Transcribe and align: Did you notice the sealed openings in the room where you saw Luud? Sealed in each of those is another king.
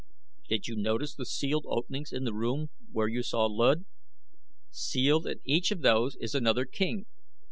Did 0.49 0.67
you 0.67 0.75
notice 0.75 1.13
the 1.13 1.27
sealed 1.27 1.65
openings 1.69 2.11
in 2.11 2.23
the 2.23 2.33
room 2.33 2.71
where 2.91 3.07
you 3.07 3.21
saw 3.21 3.45
Luud? 3.47 3.85
Sealed 4.71 5.27
in 5.27 5.41
each 5.45 5.69
of 5.69 5.81
those 5.83 6.15
is 6.15 6.33
another 6.33 6.65
king. 6.65 7.05